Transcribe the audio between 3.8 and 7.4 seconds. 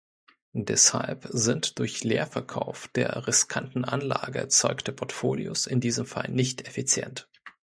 Anlage erzeugte Portfolios in diesem Fall nicht effizient.